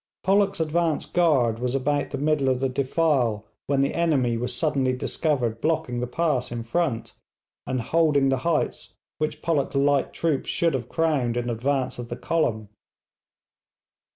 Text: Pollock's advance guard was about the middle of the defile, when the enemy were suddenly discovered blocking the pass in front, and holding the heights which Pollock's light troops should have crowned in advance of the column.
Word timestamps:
Pollock's 0.23 0.59
advance 0.59 1.05
guard 1.05 1.59
was 1.59 1.75
about 1.75 2.09
the 2.09 2.17
middle 2.17 2.49
of 2.49 2.59
the 2.59 2.69
defile, 2.69 3.45
when 3.67 3.83
the 3.83 3.93
enemy 3.93 4.35
were 4.35 4.47
suddenly 4.47 4.93
discovered 4.93 5.61
blocking 5.61 5.99
the 5.99 6.07
pass 6.07 6.51
in 6.51 6.63
front, 6.63 7.13
and 7.67 7.79
holding 7.81 8.29
the 8.29 8.37
heights 8.37 8.95
which 9.19 9.43
Pollock's 9.43 9.75
light 9.75 10.11
troops 10.11 10.49
should 10.49 10.73
have 10.73 10.89
crowned 10.89 11.37
in 11.37 11.51
advance 11.51 11.99
of 11.99 12.09
the 12.09 12.17
column. 12.17 12.69